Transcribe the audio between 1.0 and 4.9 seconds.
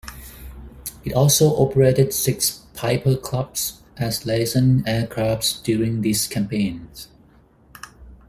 It also operated six Piper Cubs as liaison